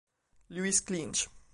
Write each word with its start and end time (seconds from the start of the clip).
Lewis 0.49 0.81
Clinch 0.81 1.29